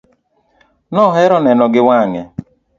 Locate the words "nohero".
0.93-1.37